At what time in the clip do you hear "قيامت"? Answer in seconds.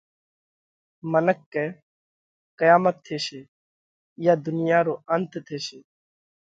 2.59-2.95